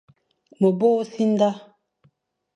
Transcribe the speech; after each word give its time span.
Ma 0.59 0.69
bôn-e-simda, 0.79 1.49